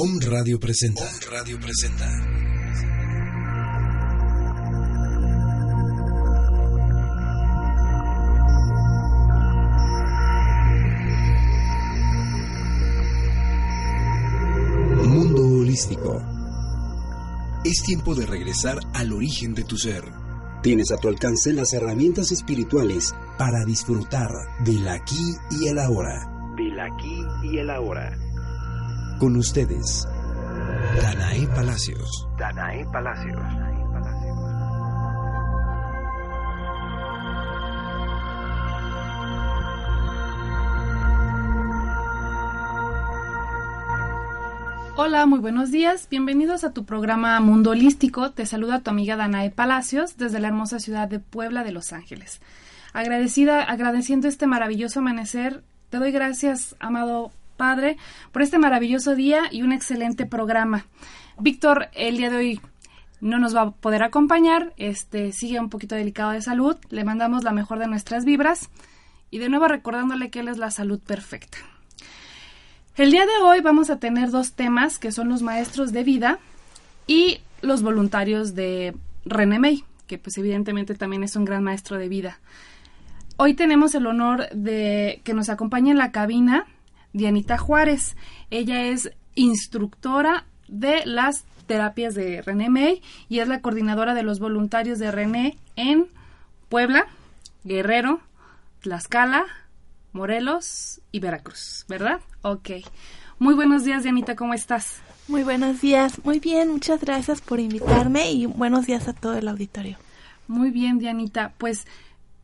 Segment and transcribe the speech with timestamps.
[0.00, 1.02] Om Radio presenta.
[1.02, 2.06] Om Radio presenta.
[15.04, 16.22] Mundo holístico.
[17.64, 20.04] Es tiempo de regresar al origen de tu ser.
[20.62, 24.30] Tienes a tu alcance las herramientas espirituales para disfrutar
[24.64, 26.54] del aquí y el ahora.
[26.56, 28.27] Del aquí y el ahora.
[29.18, 30.06] Con ustedes,
[31.02, 32.28] Danae Palacios.
[32.38, 33.36] Danae Palacios.
[44.96, 46.06] Hola, muy buenos días.
[46.08, 48.30] Bienvenidos a tu programa Mundo Holístico.
[48.30, 52.40] Te saluda tu amiga Danae Palacios desde la hermosa ciudad de Puebla de Los Ángeles.
[52.92, 57.98] Agradecida, agradeciendo este maravilloso amanecer, te doy gracias, amado Padre,
[58.32, 60.86] por este maravilloso día y un excelente programa.
[61.38, 62.60] Víctor, el día de hoy
[63.20, 67.42] no nos va a poder acompañar, este sigue un poquito delicado de salud, le mandamos
[67.42, 68.70] la mejor de nuestras vibras
[69.30, 71.58] y de nuevo recordándole que él es la salud perfecta.
[72.96, 76.38] El día de hoy vamos a tener dos temas que son los maestros de vida
[77.08, 78.94] y los voluntarios de
[79.24, 82.38] René May, que pues evidentemente también es un gran maestro de vida.
[83.36, 86.66] Hoy tenemos el honor de que nos acompañe en la cabina
[87.12, 88.16] Dianita Juárez.
[88.50, 94.40] Ella es instructora de las terapias de René May y es la coordinadora de los
[94.40, 96.06] voluntarios de René en
[96.68, 97.06] Puebla,
[97.64, 98.20] Guerrero,
[98.80, 99.44] Tlaxcala,
[100.12, 102.20] Morelos y Veracruz, ¿verdad?
[102.42, 102.70] Ok.
[103.38, 105.00] Muy buenos días, Dianita, ¿cómo estás?
[105.28, 109.46] Muy buenos días, muy bien, muchas gracias por invitarme y buenos días a todo el
[109.46, 109.98] auditorio.
[110.48, 111.52] Muy bien, Dianita.
[111.58, 111.86] Pues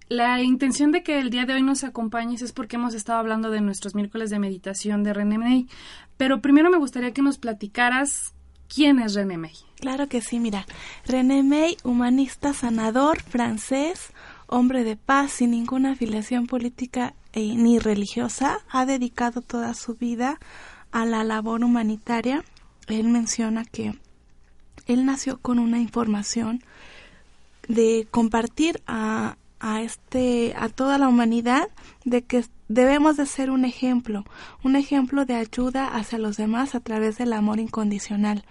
[0.09, 3.50] la intención de que el día de hoy nos acompañes es porque hemos estado hablando
[3.50, 5.69] de nuestros miércoles de meditación de René May.
[6.16, 8.34] Pero primero me gustaría que nos platicaras
[8.69, 9.54] quién es René May.
[9.81, 10.66] Claro que sí, mira.
[11.06, 14.12] René May, humanista sanador, francés,
[14.47, 20.38] hombre de paz, sin ninguna afiliación política eh, ni religiosa, ha dedicado toda su vida
[20.93, 22.44] a la labor humanitaria.
[22.87, 23.98] Él menciona que
[24.87, 26.62] él nació con una información
[27.69, 31.69] de compartir a, a este a toda la humanidad
[32.04, 34.25] de que debemos de ser un ejemplo,
[34.62, 38.44] un ejemplo de ayuda hacia los demás a través del amor incondicional.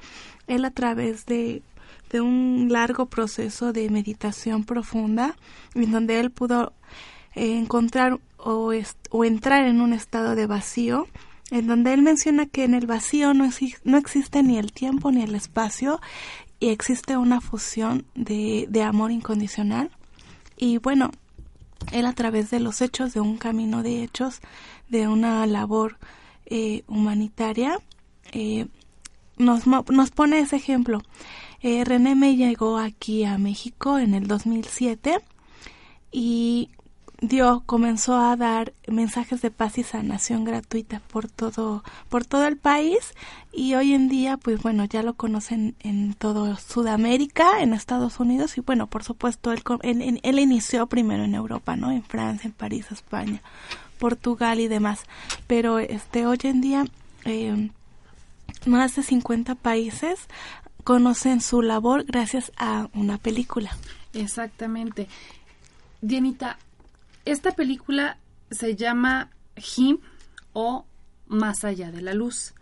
[0.48, 1.62] Él a través de
[2.14, 5.36] de un largo proceso de meditación profunda
[5.74, 6.72] en donde él pudo
[7.34, 8.72] eh, encontrar o,
[9.10, 11.08] o, entrar en un estado de vacío
[11.50, 13.50] en donde él menciona que en el vacío no,
[13.84, 16.00] no existe ni el tiempo ni el espacio
[16.60, 19.90] y existe una fusión de, de amor incondicional
[20.64, 21.12] y bueno,
[21.92, 24.40] él a través de los hechos, de un camino de hechos,
[24.88, 25.98] de una labor
[26.46, 27.78] eh, humanitaria,
[28.32, 28.68] eh,
[29.36, 31.02] nos, nos pone ese ejemplo.
[31.60, 35.20] Eh, René me llegó aquí a México en el 2007
[36.14, 36.70] y
[37.28, 42.58] dio comenzó a dar mensajes de paz y sanación gratuita por todo por todo el
[42.58, 43.14] país
[43.54, 48.58] y hoy en día pues bueno ya lo conocen en todo Sudamérica en Estados Unidos
[48.58, 52.54] y bueno por supuesto él, él, él inició primero en Europa no en Francia en
[52.54, 53.42] París España
[54.00, 55.04] Portugal y demás
[55.48, 56.86] pero este hoy en día
[57.24, 57.70] eh,
[58.66, 60.28] más de 50 países
[60.84, 63.72] conocen su labor gracias a una película.
[64.14, 65.08] Exactamente.
[66.02, 66.58] Dianita,
[67.26, 68.18] esta película
[68.52, 69.32] se llama
[69.78, 70.00] Him
[70.54, 70.86] o
[71.28, 72.54] Más allá de la luz.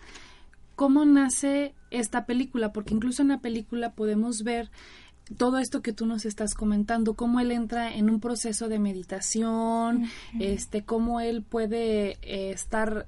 [0.75, 2.71] ¿Cómo nace esta película?
[2.71, 4.71] Porque incluso en la película podemos ver
[5.37, 10.09] todo esto que tú nos estás comentando, cómo él entra en un proceso de meditación,
[10.39, 13.07] este, cómo él puede eh, estar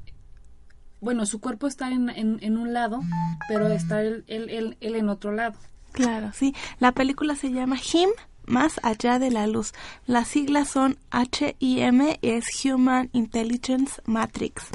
[1.04, 3.02] bueno, su cuerpo está en, en, un lado,
[3.50, 5.56] pero está él, él, él, en otro lado.
[5.92, 6.56] Claro, sí.
[6.80, 8.10] La película se llama Him,
[8.46, 9.74] más allá de la luz.
[10.06, 14.68] Las siglas son H-I-M, es Human Intelligence Matrix.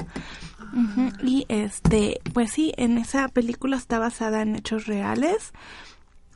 [1.23, 5.51] Y este, pues sí, en esa película está basada en hechos reales.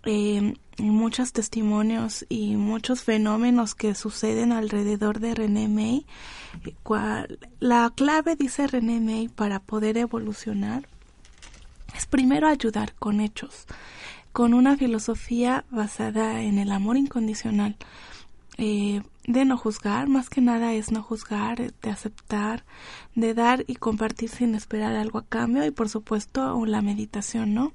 [0.06, 6.06] Eh, muchos testimonios y muchos fenómenos que suceden alrededor de René May.
[7.60, 10.88] la clave, dice René May, para poder evolucionar
[11.96, 13.66] es primero ayudar con hechos,
[14.34, 17.78] con una filosofía basada en el amor incondicional,
[18.58, 22.64] eh, de no juzgar, más que nada es no juzgar, de aceptar,
[23.16, 27.74] de dar y compartir sin esperar algo a cambio y por supuesto la meditación, ¿no?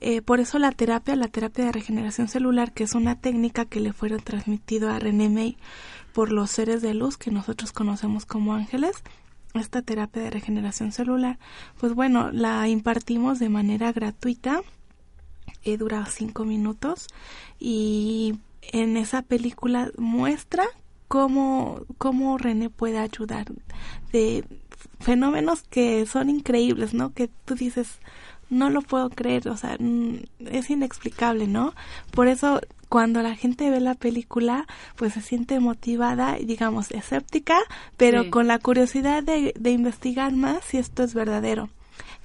[0.00, 3.80] Eh, por eso la terapia, la terapia de regeneración celular, que es una técnica que
[3.80, 5.56] le fueron transmitido a René May
[6.12, 9.02] por los seres de luz que nosotros conocemos como ángeles,
[9.54, 11.38] esta terapia de regeneración celular,
[11.80, 14.62] pues bueno, la impartimos de manera gratuita,
[15.64, 17.06] eh, dura cinco minutos
[17.58, 20.64] y en esa película muestra
[21.08, 23.46] cómo, cómo René puede ayudar
[24.12, 24.44] de
[25.00, 27.12] fenómenos que son increíbles, ¿no?
[27.12, 27.98] Que tú dices,
[28.50, 29.76] no lo puedo creer, o sea,
[30.38, 31.74] es inexplicable, ¿no?
[32.12, 34.66] Por eso cuando la gente ve la película,
[34.96, 37.58] pues se siente motivada, digamos, escéptica,
[37.96, 41.68] pero con la curiosidad de, de investigar más si esto es verdadero.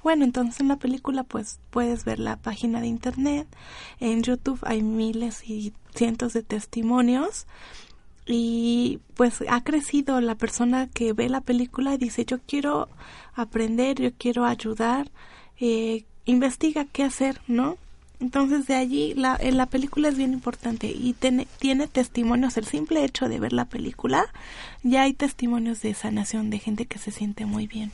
[0.04, 3.48] Bueno, entonces en la película pues puedes ver la página de internet,
[4.00, 7.46] en YouTube hay miles y cientos de testimonios
[8.26, 12.90] y pues ha crecido la persona que ve la película y dice yo quiero
[13.34, 15.10] aprender, yo quiero ayudar,
[15.58, 17.78] eh, investiga qué hacer, ¿no?
[18.20, 22.66] Entonces de allí la, en la película es bien importante y tiene, tiene testimonios, el
[22.66, 24.26] simple hecho de ver la película,
[24.82, 27.90] ya hay testimonios de sanación de gente que se siente muy bien.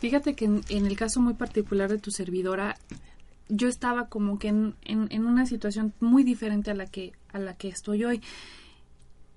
[0.00, 2.76] Fíjate que en, el caso muy particular de tu servidora,
[3.48, 7.54] yo estaba como que en, en, una situación muy diferente a la que a la
[7.54, 8.22] que estoy hoy.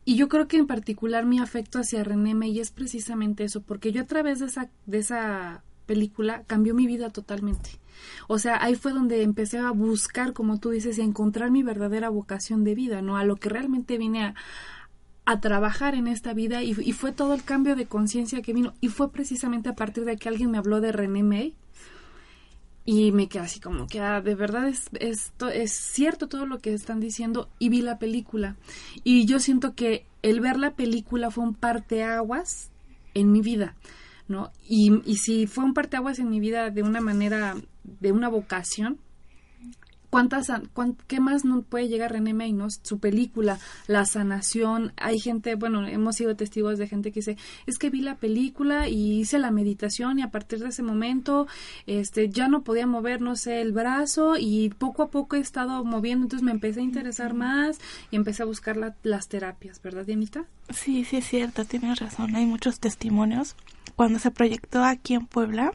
[0.05, 3.91] Y yo creo que en particular mi afecto hacia René May es precisamente eso, porque
[3.91, 7.71] yo a través de esa, de esa película cambió mi vida totalmente.
[8.27, 12.09] O sea, ahí fue donde empecé a buscar, como tú dices, a encontrar mi verdadera
[12.09, 13.17] vocación de vida, ¿no?
[13.17, 14.35] A lo que realmente vine a,
[15.25, 18.89] a trabajar en esta vida y, fue todo el cambio de conciencia que vino y
[18.89, 21.55] fue precisamente a partir de que alguien me habló de René May
[22.85, 26.59] y me quedé así como que ah, de verdad es, esto es cierto todo lo
[26.59, 28.57] que están diciendo y vi la película
[29.05, 32.69] y yo siento que el ver la película fue un parteaguas
[33.13, 33.75] en mi vida
[34.27, 34.51] ¿no?
[34.67, 38.97] Y, y si fue un parteaguas en mi vida de una manera, de una vocación,
[40.13, 40.51] ¿Cuántas,
[41.07, 43.57] ¿Qué más no puede llegar René May, Su película,
[43.87, 44.93] La Sanación.
[44.95, 48.87] Hay gente, bueno, hemos sido testigos de gente que dice, es que vi la película
[48.87, 51.47] y hice la meditación y a partir de ese momento
[51.87, 55.83] este, ya no podía mover, no sé, el brazo y poco a poco he estado
[55.83, 57.79] moviendo, entonces me empecé a interesar más
[58.11, 60.45] y empecé a buscar las terapias, ¿verdad, Dianita?
[60.69, 63.55] Sí, sí es cierto, tienes razón, hay muchos testimonios.
[63.95, 65.71] Cuando se proyectó aquí en Puebla,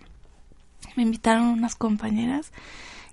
[0.97, 2.53] me invitaron unas compañeras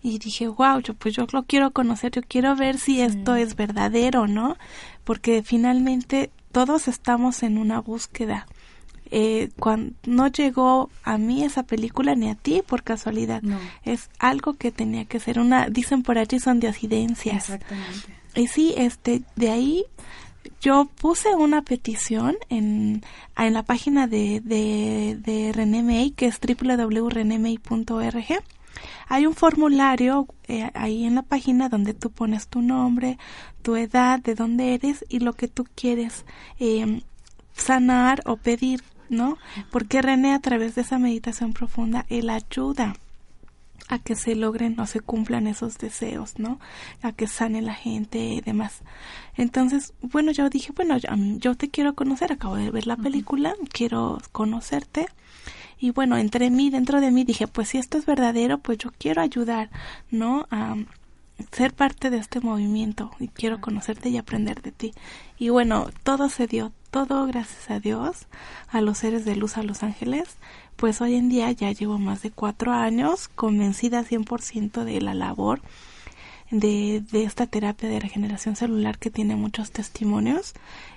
[0.06, 3.56] y dije, wow, yo pues yo lo quiero conocer, yo quiero ver si esto es
[3.56, 4.56] verdadero, ¿no?
[5.04, 8.46] Porque finalmente todos estamos en una búsqueda.
[9.10, 13.42] Eh, cuando no llegó a mí esa película ni a ti por casualidad.
[13.84, 18.14] Es algo que tenía que ser una, dicen por allí son de Exactamente.
[18.36, 19.86] Y sí, este, de ahí
[20.62, 23.04] yo puse una petición en,
[23.36, 28.44] en la página de, de, de René May, que es www.renemay.org
[29.08, 33.18] hay un formulario eh, ahí en la página donde tú pones tu nombre,
[33.62, 36.26] tu edad, de dónde eres y lo que tú quieres
[36.60, 37.02] em,
[37.56, 39.38] sanar o pedir, ¿no?
[39.72, 42.96] Porque René a través de esa meditación profunda, él ayuda
[43.88, 46.60] a que se logren o se cumplan esos deseos, ¿no?
[47.02, 48.82] A que sane la gente y demás.
[49.36, 53.54] Entonces, bueno, yo dije, bueno, yo, yo te quiero conocer, acabo de ver la película,
[53.72, 55.08] quiero conocerte
[55.86, 58.90] y bueno, entre mí, dentro de mí dije, pues si esto es verdadero, pues yo
[58.98, 59.70] quiero ayudar,
[60.10, 60.48] ¿no?
[60.50, 60.76] A
[61.52, 64.94] ser parte de este movimiento y quiero conocerte y aprender de ti.
[65.38, 68.26] Y bueno, todo se dio, todo gracias a Dios,
[68.68, 70.38] a los seres de luz, a los ángeles,
[70.76, 75.62] pues hoy en día ya llevo más de cuatro años convencida 100% de la labor
[76.50, 80.56] de, de esta terapia de regeneración celular que tiene muchos testimonios.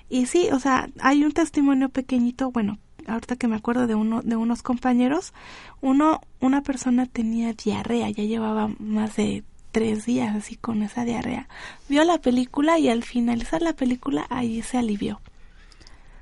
[0.09, 4.21] Y sí, o sea, hay un testimonio pequeñito, bueno, ahorita que me acuerdo de uno
[4.21, 5.33] de unos compañeros,
[5.81, 11.47] uno una persona tenía diarrea, ya llevaba más de tres días así con esa diarrea.
[11.87, 15.21] Vio la película y al finalizar la película ahí se alivió.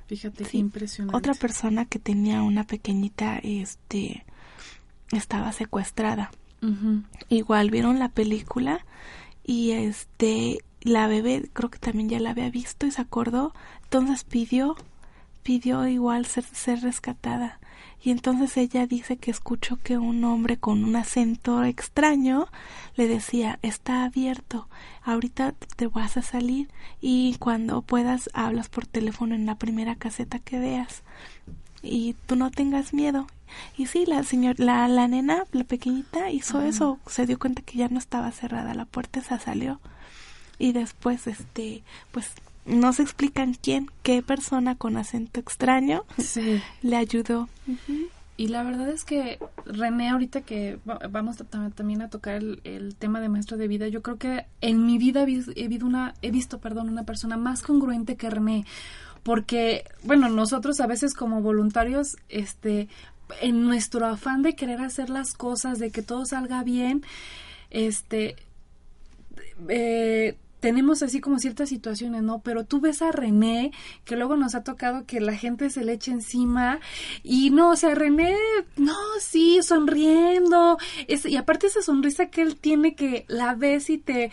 [0.08, 1.18] Fíjate qué impresionante.
[1.18, 4.26] Otra persona que tenía una pequeñita, este,
[5.12, 6.32] estaba secuestrada.
[7.30, 8.86] Igual vieron la película
[9.46, 13.54] y este, la bebé creo que también ya la había visto y se acordó,
[13.84, 14.76] entonces pidió
[15.48, 17.62] pidió igual ser, ser rescatada.
[18.04, 22.48] Y entonces ella dice que escuchó que un hombre con un acento extraño
[22.98, 24.68] le decía, está abierto,
[25.04, 26.68] ahorita te vas a salir
[27.00, 31.04] y cuando puedas hablas por teléfono en la primera caseta que veas.
[31.82, 33.28] y tú no tengas miedo.
[33.78, 37.78] Y sí, la señora, la, la nena, la pequeñita, hizo eso, se dio cuenta que
[37.78, 39.80] ya no estaba cerrada la puerta, se salió.
[40.60, 42.34] Y después, este, pues
[42.68, 46.06] no se explican quién, qué persona con acento extraño
[46.82, 47.50] le ayudó.
[48.36, 50.78] Y la verdad es que René, ahorita que
[51.10, 51.38] vamos
[51.76, 55.24] también a tocar el, tema de maestro de vida, yo creo que en mi vida
[55.24, 58.66] he, visto una, he visto, perdón, una persona más congruente que René,
[59.24, 62.90] porque, bueno, nosotros a veces como voluntarios, este,
[63.42, 67.04] en nuestro afán de querer hacer las cosas, de que todo salga bien,
[67.72, 68.36] este,
[69.68, 72.42] eh, tenemos así como ciertas situaciones, ¿no?
[72.42, 73.72] Pero tú ves a René,
[74.04, 76.82] que luego nos ha tocado que la gente se le eche encima
[77.24, 78.36] y no, o sea, René,
[78.76, 84.30] no, sí, sonriendo, y aparte esa sonrisa que él tiene que la ves y te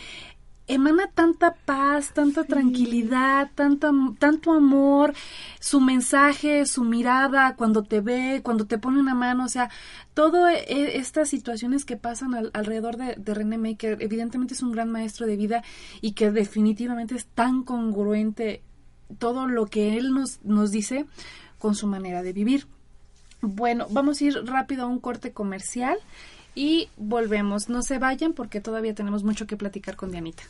[0.66, 5.12] emana tanta paz, tanta tranquilidad, tanto, tanto amor,
[5.60, 9.70] su mensaje, su mirada, cuando te ve, cuando te pone una mano, o sea,
[10.14, 14.90] todas e, estas situaciones que pasan alrededor de, René May, que evidentemente es un gran
[14.90, 15.62] maestro de vida
[16.00, 18.62] y que definitivamente es tan congruente
[19.18, 21.06] todo lo que él nos, nos dice
[21.58, 22.66] con su manera de vivir.
[23.42, 25.98] Bueno, vamos a ir rápido a un corte comercial
[26.54, 27.68] y volvemos.
[27.68, 30.44] No se vayan porque todavía tenemos mucho que platicar con Dianita.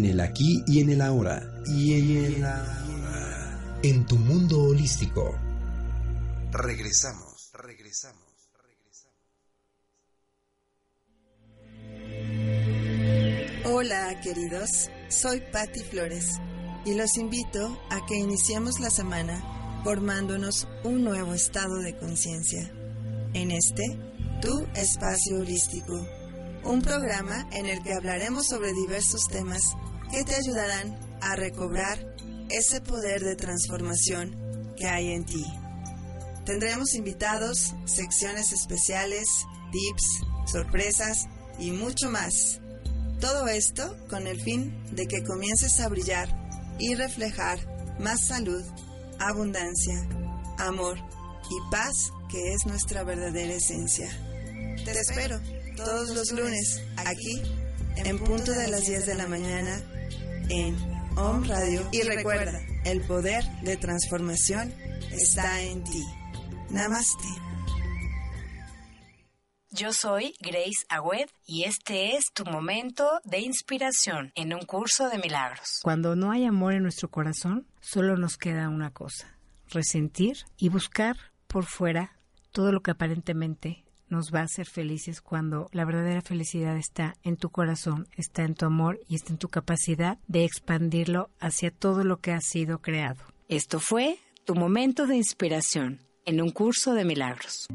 [0.00, 1.42] En el aquí y en el ahora.
[1.66, 3.78] Y en el ahora.
[3.82, 5.38] En tu mundo holístico.
[6.50, 8.18] Regresamos, regresamos.
[13.66, 16.38] Hola queridos, soy Patti Flores
[16.84, 22.72] y los invito a que iniciemos la semana formándonos un nuevo estado de conciencia.
[23.34, 23.98] En este,
[24.40, 26.06] tu espacio holístico
[26.64, 29.62] un programa en el que hablaremos sobre diversos temas
[30.10, 31.98] que te ayudarán a recobrar
[32.50, 34.36] ese poder de transformación
[34.76, 35.44] que hay en ti.
[36.44, 39.26] Tendremos invitados, secciones especiales,
[39.70, 42.60] tips, sorpresas y mucho más.
[43.20, 46.28] Todo esto con el fin de que comiences a brillar
[46.78, 47.58] y reflejar
[48.00, 48.64] más salud,
[49.18, 50.08] abundancia,
[50.58, 54.08] amor y paz que es nuestra verdadera esencia.
[54.84, 55.38] Te espero
[55.76, 57.42] todos los lunes, aquí,
[57.96, 59.82] en punto de las 10 de la mañana,
[60.50, 60.76] en
[61.16, 61.88] Om Radio.
[61.92, 64.74] Y recuerda, el poder de transformación
[65.10, 66.04] está en ti.
[66.70, 67.28] Namaste.
[69.72, 75.18] Yo soy Grace Agüed y este es tu momento de inspiración en un curso de
[75.18, 75.78] milagros.
[75.82, 79.38] Cuando no hay amor en nuestro corazón, solo nos queda una cosa,
[79.68, 81.16] resentir y buscar
[81.46, 82.18] por fuera
[82.50, 87.36] todo lo que aparentemente nos va a hacer felices cuando la verdadera felicidad está en
[87.36, 92.04] tu corazón, está en tu amor y está en tu capacidad de expandirlo hacia todo
[92.04, 93.22] lo que ha sido creado.
[93.48, 97.66] Esto fue tu momento de inspiración en un curso de milagros.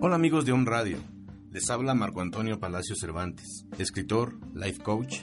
[0.00, 0.98] Hola amigos de On Radio,
[1.50, 5.22] les habla Marco Antonio Palacio Cervantes, escritor, life coach,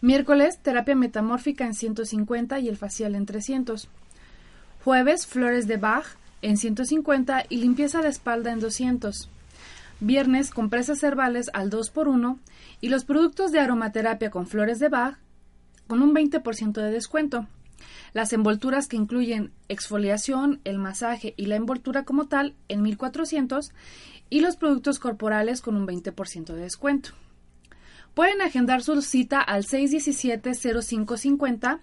[0.02, 3.88] Miércoles, terapia metamórfica en 150 y el facial en 300.
[4.84, 6.04] Jueves, flores de Bach
[6.42, 9.30] en 150 y limpieza de espalda en 200.
[10.00, 12.38] Viernes, compresas herbales al 2x1
[12.80, 15.18] y los productos de aromaterapia con flores de Bach
[15.88, 17.48] con un 20% de descuento.
[18.12, 23.72] Las envolturas que incluyen exfoliación, el masaje y la envoltura como tal en 1400
[24.30, 27.10] y los productos corporales con un 20% de descuento.
[28.14, 31.80] Pueden agendar su cita al 617-0550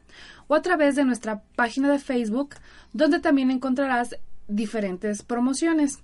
[0.48, 2.56] o a través de nuestra página de Facebook,
[2.94, 4.16] donde también encontrarás
[4.48, 6.00] diferentes promociones.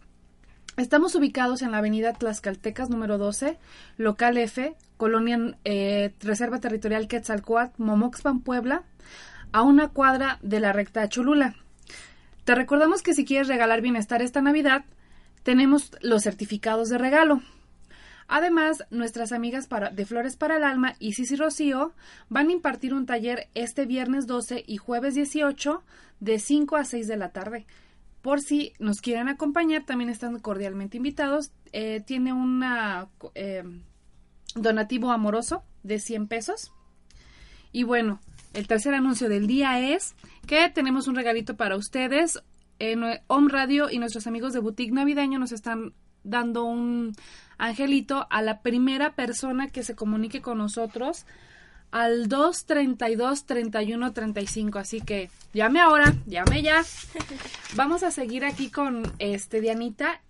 [0.78, 3.58] Estamos ubicados en la avenida Tlaxcaltecas número 12,
[3.98, 8.84] local F, colonia eh, Reserva Territorial Quetzalcoatl, Momoxpan, Puebla,
[9.52, 11.56] a una cuadra de la recta Cholula.
[12.46, 14.86] Te recordamos que si quieres regalar bienestar esta Navidad,
[15.44, 17.42] tenemos los certificados de regalo.
[18.30, 21.92] Además, nuestras amigas de Flores para el Alma, Isis y Rocío,
[22.30, 25.84] van a impartir un taller este viernes 12 y jueves 18
[26.22, 27.66] de 5 a 6 de la tarde.
[28.22, 31.52] Por si nos quieren acompañar, también están cordialmente invitados.
[31.72, 32.64] Eh, tiene un
[33.34, 33.64] eh,
[34.56, 36.72] donativo amoroso de 100 pesos.
[37.72, 38.20] Y bueno,
[38.54, 42.40] el tercer anuncio del día es que tenemos un regalito para ustedes.
[42.80, 47.14] En Home Radio y nuestros amigos de Boutique Navideño nos están dando un
[47.58, 51.26] angelito a la primera persona que se comunique con nosotros
[51.92, 54.80] al 232 31 35.
[54.80, 56.84] Así que llame ahora, llame ya.
[57.76, 60.22] Vamos a seguir aquí con este Dianita.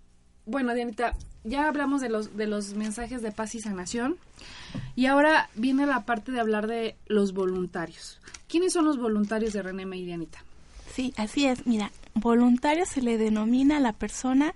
[0.45, 4.17] Bueno, Dianita, ya hablamos de los de los mensajes de paz y sanación
[4.95, 8.19] y ahora viene la parte de hablar de los voluntarios.
[8.47, 10.43] ¿Quiénes son los voluntarios de René y Dianita?
[10.93, 11.65] Sí, así es.
[11.65, 14.53] Mira, voluntario se le denomina a la persona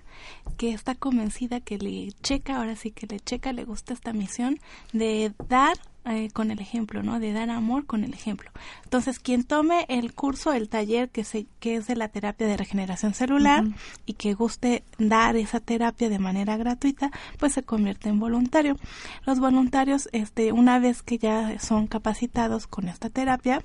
[0.56, 4.58] que está convencida que le checa, ahora sí que le checa, le gusta esta misión
[4.92, 5.76] de dar
[6.08, 7.18] eh, con el ejemplo, ¿no?
[7.18, 8.48] De dar amor con el ejemplo.
[8.84, 12.56] Entonces, quien tome el curso, el taller que, se, que es de la terapia de
[12.56, 13.64] regeneración celular
[14.06, 18.76] y que guste dar esa terapia de manera gratuita, pues se convierte en voluntario.
[19.24, 23.60] Los voluntarios, este, una vez que ya son capacitados con esta terapia,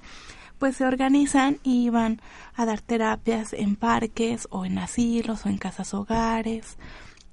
[0.62, 2.22] pues se organizan y van
[2.54, 6.78] a dar terapias en parques o en asilos o en casas hogares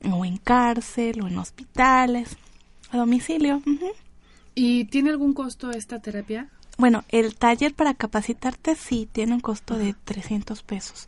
[0.02, 2.38] o en cárcel o en hospitales
[2.90, 3.60] a domicilio.
[4.54, 6.48] ¿Y tiene algún costo esta terapia?
[6.78, 11.06] Bueno, el taller para capacitarte sí tiene un costo de 300 pesos.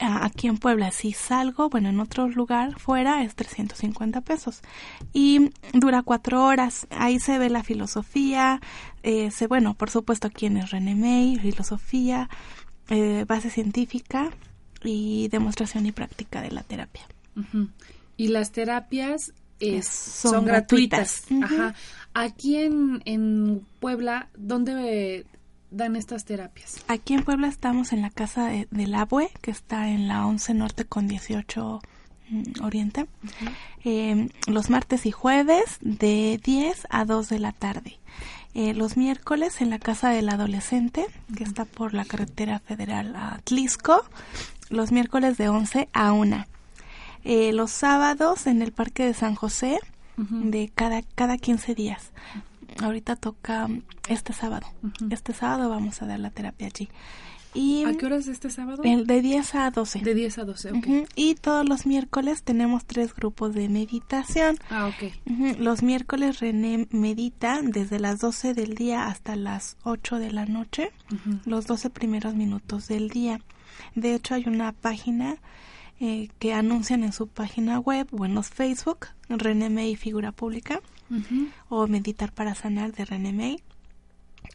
[0.00, 4.60] Aquí en Puebla, si salgo, bueno, en otro lugar fuera es 350 pesos.
[5.12, 6.86] Y dura cuatro horas.
[6.90, 8.60] Ahí se ve la filosofía.
[9.02, 12.28] Eh, se, bueno, por supuesto, quién es René May, filosofía,
[12.88, 14.30] eh, base científica
[14.82, 17.02] y demostración y práctica de la terapia.
[18.16, 19.32] Y las terapias
[19.82, 21.24] son, gratuitas.
[21.42, 21.74] Ajá.
[22.12, 25.26] Aquí en, en Puebla, ¿dónde
[25.74, 26.84] dan estas terapias?
[26.88, 30.54] Aquí en Puebla estamos en la casa de, del Abue, que está en la 11
[30.54, 31.80] Norte con 18
[32.28, 33.06] mm, Oriente,
[33.84, 37.98] em, los martes y jueves de 10 a 2 de la tarde.
[38.54, 41.06] Eh, los miércoles en la casa del adolescente,
[41.36, 44.04] que está por la carretera federal a Tlisco,
[44.70, 46.46] los miércoles de 11 a 1.
[47.24, 49.80] Eh, los sábados en el Parque de San José,
[50.16, 52.12] de cada, cada 15 días.
[52.82, 53.68] Ahorita toca
[54.08, 54.66] este sábado.
[55.10, 56.88] Este sábado vamos a dar la terapia allí.
[57.54, 58.82] Y ¿A qué horas este sábado?
[58.84, 60.00] El de 10 a 12.
[60.00, 60.86] De 10 a 12, ok.
[61.14, 64.58] Y todos los miércoles tenemos tres grupos de meditación.
[64.70, 65.58] Ah, ok.
[65.58, 70.90] Los miércoles René medita desde las 12 del día hasta las 8 de la noche,
[71.46, 73.40] los 12 primeros minutos del día.
[73.94, 75.36] De hecho, hay una página
[76.00, 80.80] eh, que anuncian en su página web o en los Facebook, René May Figura Pública,
[81.68, 83.60] o Meditar para Sanar de René May.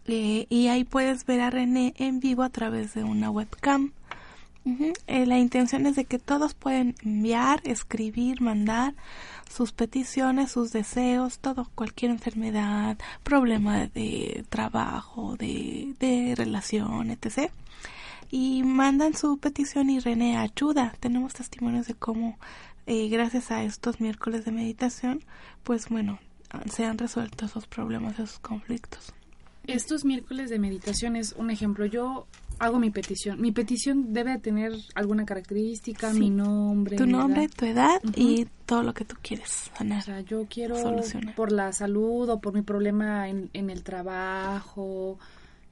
[0.08, 3.92] eh, y ahí puedes ver a René en vivo a través de una webcam.
[5.08, 8.94] Eh, la intención es de que todos pueden enviar, escribir, mandar
[9.50, 17.52] sus peticiones, sus deseos, todo, cualquier enfermedad, problema de trabajo, de, de relación, etc.
[18.30, 20.94] Y mandan su petición y René ayuda.
[21.00, 22.38] Tenemos testimonios de cómo,
[22.86, 25.24] eh, gracias a estos miércoles de meditación,
[25.64, 26.20] pues bueno,
[26.72, 29.14] se han resuelto esos problemas, esos conflictos.
[29.68, 31.86] Estos miércoles de meditación es un ejemplo.
[31.86, 32.26] Yo
[32.58, 33.40] hago mi petición.
[33.40, 36.98] Mi petición debe tener alguna característica, mi nombre.
[36.98, 40.00] Tu nombre, tu edad y todo lo que tú quieres sanar.
[40.00, 40.76] O sea, yo quiero
[41.36, 45.20] por la salud o por mi problema en, en el trabajo,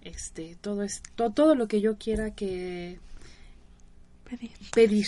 [0.01, 2.99] este, todo, es, todo lo que yo quiera que
[4.29, 4.51] pedir.
[4.73, 5.07] Pedir.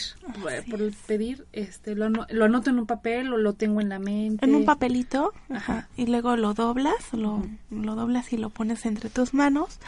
[0.70, 4.46] Por pedir, este, lo, lo, anoto en un papel o lo tengo en la mente.
[4.46, 5.90] En un papelito, ajá.
[5.96, 9.80] y luego lo doblas, lo, lo doblas y lo pones entre tus manos,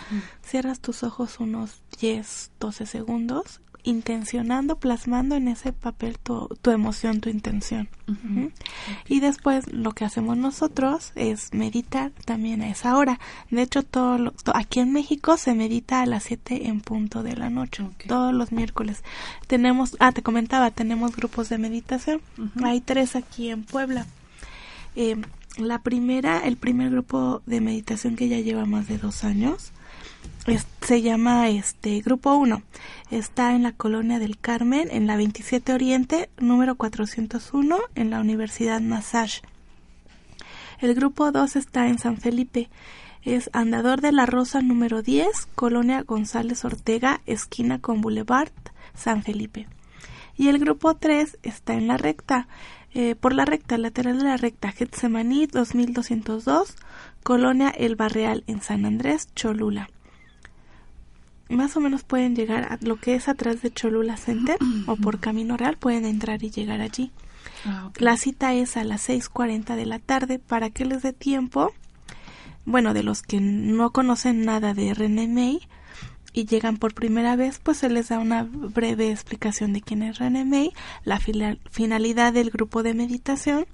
[0.43, 7.21] cierras tus ojos unos 10, 12 segundos intencionando, plasmando en ese papel tu, tu emoción,
[7.21, 7.89] tu intención.
[9.07, 13.19] Y después lo que hacemos nosotros es meditar también a esa hora.
[13.49, 17.49] De hecho, todo, aquí en México se medita a las 7 en punto de la
[17.49, 19.03] noche, todos los miércoles.
[19.47, 22.21] Tenemos, ah, te comentaba, tenemos grupos de meditación.
[22.63, 24.05] Hay tres aquí en Puebla.
[24.95, 25.15] Eh,
[25.57, 29.71] la primera, el primer grupo de meditación que ya lleva más de dos años,
[30.81, 32.63] se llama este Grupo 1.
[33.11, 38.81] Está en la Colonia del Carmen, en la 27 Oriente, número 401, en la Universidad
[38.81, 39.41] Massage.
[40.79, 42.69] El Grupo 2 está en San Felipe.
[43.21, 48.51] Es Andador de la Rosa número 10, Colonia González Ortega, esquina con Boulevard,
[48.95, 49.67] San Felipe.
[50.35, 52.47] Y el grupo 3 está en la recta,
[52.95, 56.75] eh, por la recta, lateral de la recta, Getsemaní 2202,
[57.21, 59.87] Colonia El Barreal en San Andrés, Cholula
[61.51, 65.19] más o menos pueden llegar a lo que es atrás de Cholula Center o por
[65.19, 67.11] Camino Real pueden entrar y llegar allí.
[67.65, 71.73] Ah, la cita es a las 6.40 de la tarde para que les dé tiempo,
[72.65, 75.67] bueno, de los que no conocen nada de René May
[76.33, 80.17] y llegan por primera vez, pues se les da una breve explicación de quién es
[80.17, 80.71] René May,
[81.03, 83.65] la finalidad del grupo de meditación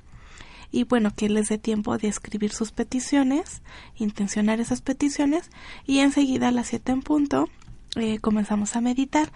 [0.72, 3.62] y bueno, que les dé tiempo de escribir sus peticiones,
[3.96, 5.50] intencionar esas peticiones
[5.86, 7.50] y enseguida a las 7 en punto
[7.98, 9.32] eh, comenzamos a meditar.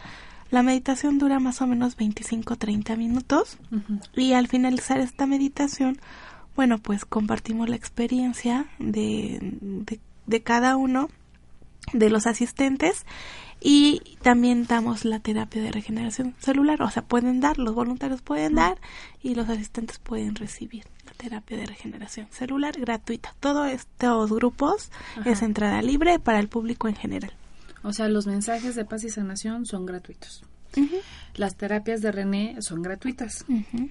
[0.51, 3.57] La meditación dura más o menos 25-30 minutos
[4.13, 5.97] y al finalizar esta meditación,
[6.57, 9.39] bueno, pues compartimos la experiencia de,
[10.27, 11.09] de, cada uno
[11.93, 13.05] de los asistentes
[13.61, 18.55] y también damos la terapia de regeneración celular, o sea, pueden dar, los voluntarios pueden
[18.55, 18.77] dar
[19.23, 23.33] y los asistentes pueden recibir la terapia de regeneración celular gratuita.
[23.39, 24.91] Todos estos grupos
[25.23, 27.31] es entrada libre para el público en general.
[27.83, 30.43] O sea, los mensajes de paz y sanación son gratuitos.
[31.35, 33.45] Las terapias de René son gratuitas.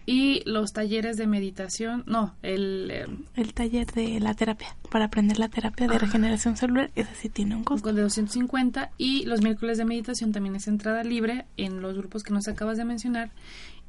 [0.07, 2.91] Y los talleres de meditación, no, el...
[2.91, 7.29] Eh, el taller de la terapia, para aprender la terapia de regeneración celular, ese sí
[7.29, 7.93] tiene un costo.
[7.93, 12.33] De 250 y los miércoles de meditación también es entrada libre en los grupos que
[12.33, 13.31] nos acabas de mencionar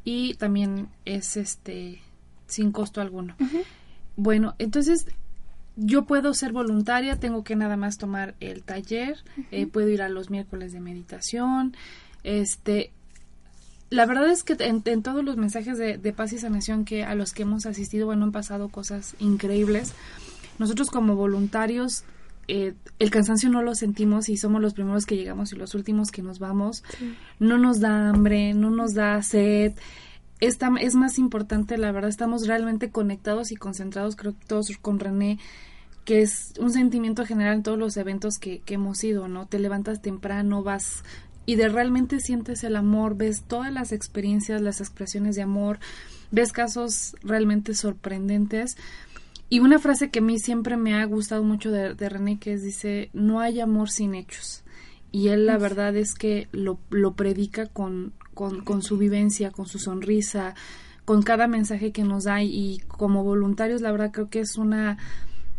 [0.04, 2.02] y también es este
[2.48, 3.36] sin costo alguno.
[4.18, 5.08] Bueno, entonces
[5.76, 10.10] yo puedo ser voluntaria, tengo que nada más tomar el taller, eh, puedo ir a
[10.10, 11.76] los miércoles de meditación,
[12.24, 12.92] este,
[13.92, 17.34] la verdad es que en, todos los mensajes de, paz y sanación que a los
[17.34, 19.94] que hemos asistido, bueno, han pasado cosas increíbles.
[20.60, 22.06] Nosotros como voluntarios,
[22.48, 26.10] eh, el cansancio no lo sentimos y somos los primeros que llegamos y los últimos
[26.10, 26.86] que nos vamos.
[27.40, 29.74] No nos da hambre, no nos da sed.
[30.42, 35.00] Esta, es más importante, la verdad, estamos realmente conectados y concentrados, creo que todos con
[35.00, 35.38] René,
[36.04, 39.46] que es un sentimiento general en todos los eventos que, que hemos ido, ¿no?
[39.46, 41.04] Te levantas temprano, vas
[41.46, 45.80] y de realmente sientes el amor, ves todas las experiencias, las expresiones de amor,
[46.32, 48.78] ves casos realmente sorprendentes.
[49.50, 52.54] Y una frase que a mí siempre me ha gustado mucho de, de René, que
[52.54, 54.64] es, dice, no hay amor sin hechos.
[55.12, 59.80] Y él la verdad es que lo, lo predica con, con, su vivencia, con su
[59.80, 60.56] sonrisa,
[61.06, 64.98] con cada mensaje que nos da y como voluntarios la verdad creo que es una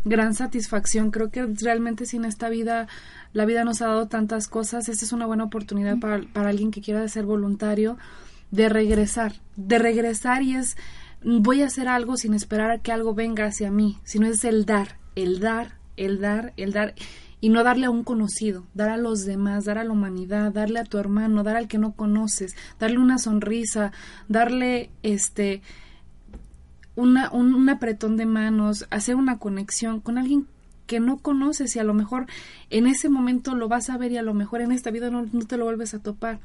[0.05, 1.11] gran satisfacción.
[1.11, 2.87] Creo que realmente sin esta vida,
[3.33, 4.89] la vida nos ha dado tantas cosas.
[4.89, 7.97] Esta es una buena oportunidad para, para alguien que quiera ser voluntario
[8.51, 10.77] de regresar, de regresar y es
[11.23, 14.65] voy a hacer algo sin esperar a que algo venga hacia mí, sino es el
[14.65, 16.93] dar, el dar, el dar, el dar
[17.43, 20.79] y no darle a un conocido, dar a los demás, dar a la humanidad, darle
[20.79, 23.91] a tu hermano, dar al que no conoces, darle una sonrisa,
[24.29, 25.61] darle este
[26.95, 30.47] una, un, apretón de manos, hacer una conexión con alguien
[30.87, 32.27] que no conoces y a lo mejor
[32.69, 35.25] en ese momento lo vas a ver y a lo mejor en esta vida no,
[35.29, 36.39] no te lo vuelves a topar.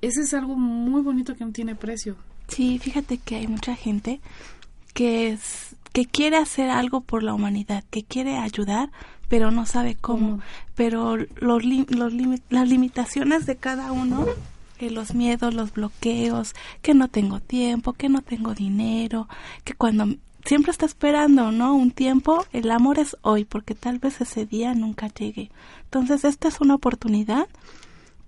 [0.00, 2.14] Ese es algo muy bonito que no tiene precio.
[2.46, 4.20] Sí, fíjate que hay mucha gente
[4.94, 8.92] que es, que quiere hacer algo por la humanidad, que quiere ayudar,
[9.28, 10.40] pero no sabe cómo.
[10.74, 12.12] Pero los, los
[12.50, 14.26] las limitaciones de cada uno,
[14.78, 19.28] que los miedos, los bloqueos, que no tengo tiempo, que no tengo dinero,
[19.64, 21.74] que cuando siempre está esperando, ¿no?
[21.74, 25.50] Un tiempo, el amor es hoy, porque tal vez ese día nunca llegue.
[25.84, 27.48] Entonces, esta es una oportunidad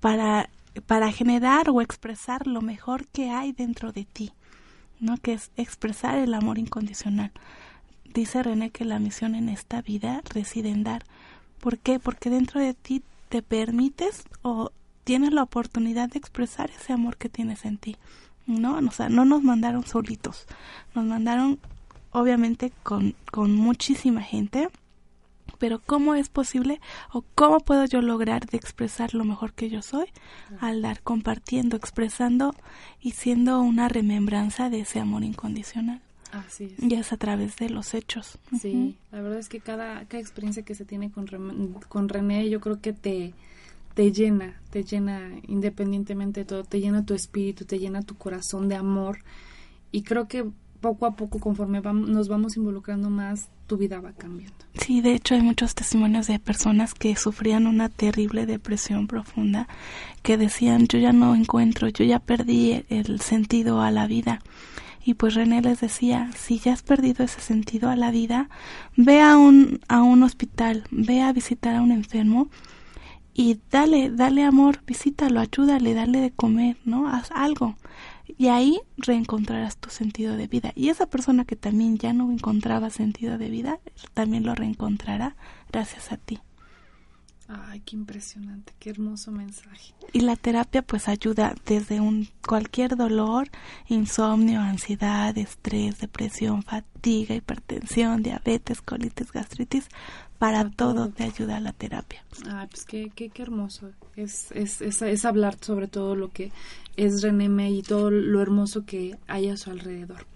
[0.00, 0.50] para,
[0.86, 4.32] para generar o expresar lo mejor que hay dentro de ti,
[5.00, 5.16] ¿no?
[5.18, 7.30] Que es expresar el amor incondicional.
[8.14, 11.04] Dice René que la misión en esta vida reside en dar.
[11.60, 11.98] ¿Por qué?
[11.98, 14.70] Porque dentro de ti te permites o
[15.04, 17.96] tienes la oportunidad de expresar ese amor que tienes en ti.
[18.48, 18.78] ¿no?
[18.78, 20.46] O sea, no nos mandaron solitos,
[20.94, 21.58] nos mandaron
[22.10, 24.70] obviamente con, con muchísima gente,
[25.58, 26.80] pero ¿cómo es posible
[27.12, 30.06] o cómo puedo yo lograr de expresar lo mejor que yo soy?
[30.60, 32.54] Al dar, compartiendo, expresando
[33.00, 36.00] y siendo una remembranza de ese amor incondicional.
[36.32, 36.82] Así es.
[36.82, 38.38] Y es a través de los hechos.
[38.60, 41.26] Sí, la verdad es que cada, cada experiencia que se tiene con,
[41.88, 43.34] con René, yo creo que te,
[43.94, 48.68] te llena, te llena independientemente de todo, te llena tu espíritu, te llena tu corazón
[48.68, 49.18] de amor.
[49.90, 50.44] Y creo que
[50.80, 54.56] poco a poco, conforme vamos, nos vamos involucrando más, tu vida va cambiando.
[54.74, 59.68] Sí, de hecho hay muchos testimonios de personas que sufrían una terrible depresión profunda,
[60.22, 64.40] que decían, yo ya no encuentro, yo ya perdí el sentido a la vida.
[65.04, 68.48] Y pues René les decía, si ya has perdido ese sentido a la vida,
[68.96, 72.48] ve a un, a un hospital, ve a visitar a un enfermo
[73.32, 77.08] y dale, dale amor, visítalo, ayúdale, dale de comer, ¿no?
[77.08, 77.76] Haz algo
[78.36, 80.72] y ahí reencontrarás tu sentido de vida.
[80.74, 83.80] Y esa persona que también ya no encontraba sentido de vida,
[84.14, 85.36] también lo reencontrará
[85.70, 86.40] gracias a ti.
[87.50, 89.94] Ay, qué impresionante, qué hermoso mensaje.
[90.12, 93.48] Y la terapia pues ayuda desde un cualquier dolor,
[93.88, 99.88] insomnio, ansiedad, estrés, depresión, fatiga, hipertensión, diabetes, colitis, gastritis,
[100.38, 102.22] para todo te ayuda la terapia.
[102.46, 103.92] Ay, pues qué, qué, qué hermoso.
[104.14, 106.52] Es, es, es, es, hablar sobre todo lo que
[106.96, 110.26] es René May y todo lo hermoso que hay a su alrededor.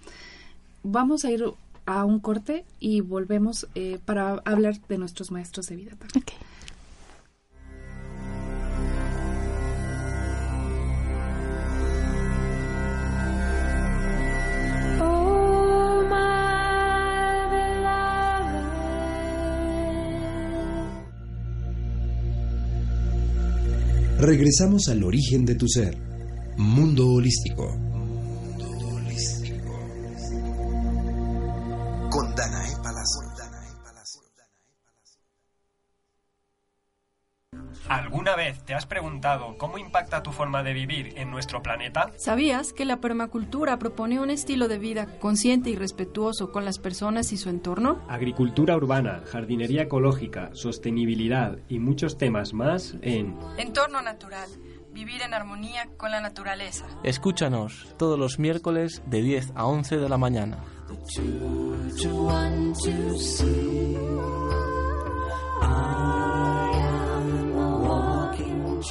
[0.83, 1.45] Vamos a ir
[1.85, 5.93] a un corte y volvemos eh, para hablar de nuestros maestros de vida.
[6.17, 6.39] Okay.
[24.23, 25.99] Regresamos al origen de tu ser.
[26.57, 27.77] Mundo holístico.
[27.77, 29.73] Mundo holístico.
[32.09, 32.71] Con Danae
[37.93, 42.11] ¿Alguna vez te has preguntado cómo impacta tu forma de vivir en nuestro planeta?
[42.17, 47.33] ¿Sabías que la permacultura propone un estilo de vida consciente y respetuoso con las personas
[47.33, 48.03] y su entorno?
[48.09, 54.49] Agricultura urbana, jardinería ecológica, sostenibilidad y muchos temas más en Entorno natural.
[54.95, 56.87] Vivir en armonía con la naturaleza.
[57.03, 60.57] Escúchanos todos los miércoles de 10 a 11 de la mañana.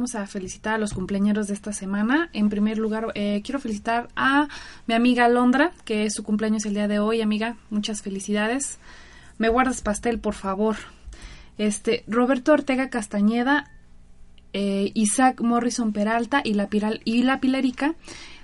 [0.00, 2.30] Vamos a felicitar a los cumpleaños de esta semana.
[2.32, 4.48] En primer lugar, eh, quiero felicitar a
[4.86, 7.20] mi amiga Londra, que es su cumpleaños el día de hoy.
[7.20, 8.78] Amiga, muchas felicidades.
[9.36, 10.76] Me guardas pastel, por favor.
[11.58, 13.70] Este, Roberto Ortega Castañeda,
[14.54, 17.94] eh, Isaac Morrison Peralta y la, Piral, y la Pilarica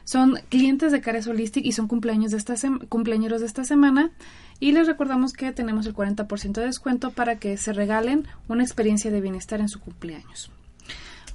[0.04, 2.54] son clientes de Cares Holistic y son cumpleaños de esta
[2.90, 4.10] cumpleaños de esta semana.
[4.60, 9.10] Y les recordamos que tenemos el 40% de descuento para que se regalen una experiencia
[9.10, 10.50] de bienestar en su cumpleaños.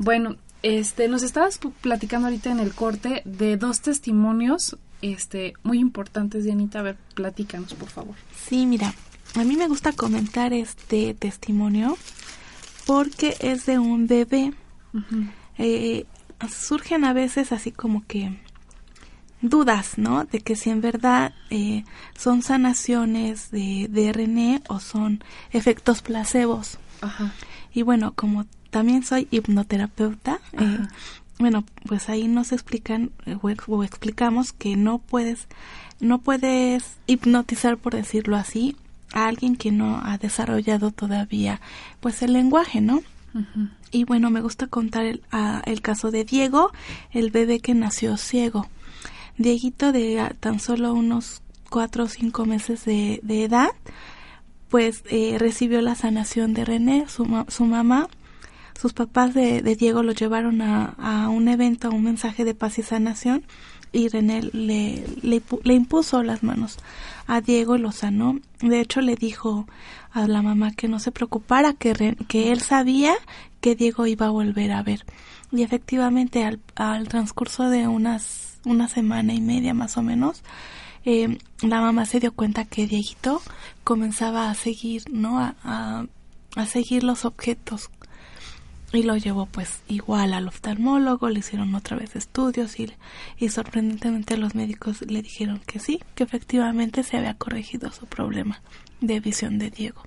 [0.04, 6.44] Bueno, este, nos estabas platicando ahorita en el corte de dos testimonios este, muy importantes,
[6.44, 6.80] Dianita.
[6.80, 8.16] A ver, platícanos, por favor.
[8.36, 8.96] Sí, mira,
[9.36, 11.98] a mí me gusta comentar este testimonio
[12.88, 14.54] porque es de un bebé.
[15.60, 16.06] Eh,
[16.50, 18.40] surgen a veces así como que
[19.42, 20.26] dudas, ¿no?
[20.26, 21.84] De que si en verdad eh,
[22.18, 26.80] son sanaciones de, de o son efectos placebos.
[27.02, 27.34] Ajá.
[27.72, 30.80] Y bueno, como también soy hipnoterapeuta, eh,
[31.38, 35.48] bueno, pues ahí nos explican o, explicamos que no puedes,
[36.00, 38.76] no puedes hipnotizar, por decirlo así,
[39.14, 41.62] a alguien que no ha desarrollado todavía,
[42.00, 43.02] pues el lenguaje, ¿no?
[43.92, 45.22] Y bueno, me gusta contar el,
[45.66, 46.72] el caso de Diego,
[47.12, 48.68] el bebé que nació ciego.
[49.38, 53.70] Dieguito de tan solo unos cuatro o cinco meses de, edad,
[54.70, 58.10] pues eh, recibió la sanación de René, su, su mamá.
[58.82, 62.82] Sus papás de, Diego lo llevaron a, un evento, a un mensaje de paz y
[62.82, 63.44] sanación,
[63.92, 66.80] y René le, le, impuso las manos
[67.28, 68.40] a Diego y lo sanó.
[68.60, 69.68] De hecho, le dijo
[70.12, 73.14] a la mamá que no se preocupara, que, que él sabía
[73.60, 75.06] que Diego iba a volver a ver.
[75.52, 80.42] Y efectivamente, al, al transcurso de unas una semana y media más o menos,
[81.06, 83.44] eh, la mamá se dio cuenta que Dieguito
[83.84, 85.38] comenzaba a seguir, ¿no?
[85.38, 85.56] A,
[86.56, 87.92] a, seguir los objetos
[88.94, 92.92] y lo llevó pues igual al oftalmólogo, le hicieron otra vez estudios y,
[93.38, 98.62] y sorprendentemente los médicos le dijeron que sí, que efectivamente se había corregido su problema
[99.00, 100.04] de visión de Diego.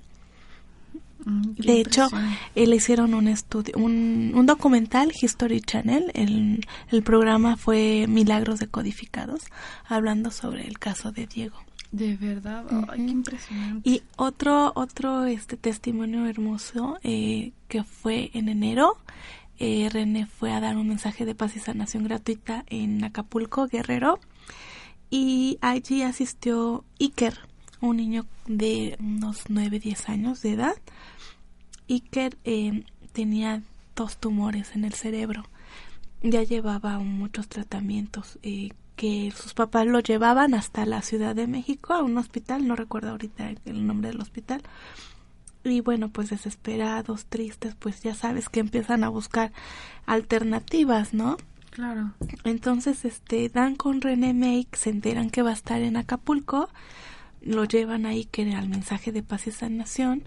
[1.24, 2.08] Mm, de hecho,
[2.54, 8.60] eh, le hicieron un estudio, un, un documental, History Channel, el, el, programa fue Milagros
[8.60, 9.42] Decodificados,
[9.86, 11.56] hablando sobre el caso de Diego.
[11.94, 12.64] De verdad,
[12.96, 13.88] qué impresionante.
[13.88, 18.98] Y otro, otro este testimonio hermoso eh, que fue en enero,
[19.60, 24.18] eh, René fue a dar un mensaje de paz y sanación gratuita en Acapulco, Guerrero,
[25.08, 27.38] y allí asistió Iker,
[27.80, 30.74] un niño de unos 9, 10 años de edad,
[31.88, 33.62] Iker eh, tenía
[33.94, 35.44] dos tumores en el cerebro.
[36.24, 41.92] Ya llevaba muchos tratamientos eh, que sus papás lo llevaban hasta la Ciudad de México
[41.92, 44.62] a un hospital, no recuerdo ahorita el nombre del hospital.
[45.64, 49.52] Y bueno, pues desesperados, tristes, pues ya sabes que empiezan a buscar
[50.06, 51.38] alternativas, ¿no?
[51.70, 52.12] Claro.
[52.44, 56.68] Entonces, este, dan con René Make, se enteran que va a estar en Acapulco,
[57.40, 60.24] lo llevan ahí que al mensaje de paz y sanación,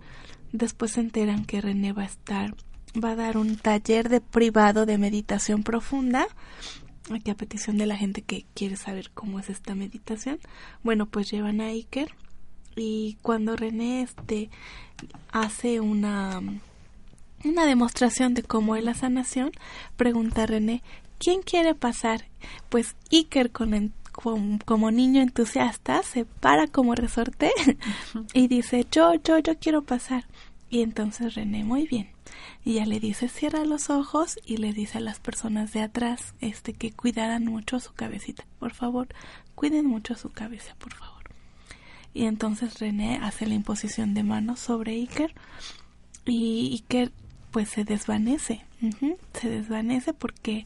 [0.52, 2.56] Después se enteran que René va a estar,
[3.04, 6.28] va a dar un taller de privado de meditación profunda,
[7.16, 10.40] aquí a petición de la gente que quiere saber cómo es esta meditación.
[10.84, 12.10] Bueno, pues llevan a Iker
[12.76, 14.50] y cuando René este
[15.32, 16.42] hace una
[17.44, 19.52] una demostración de cómo es la sanación,
[19.96, 20.82] pregunta a René,
[21.20, 22.26] ¿quién quiere pasar?
[22.70, 27.52] Pues Iker con, como, niño entusiasta se para como resorte
[28.34, 30.26] y dice, yo, yo, yo quiero pasar.
[30.70, 32.10] Y entonces René, muy bien.
[32.64, 36.34] Y ya le dice, cierra los ojos y le dice a las personas de atrás
[36.42, 38.46] este que cuidaran mucho su cabecita.
[38.60, 39.08] Por favor,
[39.56, 41.24] cuiden mucho su cabeza, por favor.
[42.14, 45.34] Y entonces René hace la imposición de manos sobre Iker
[46.26, 47.12] y Iker
[47.52, 48.66] pues se desvanece,
[49.34, 50.66] se desvanece porque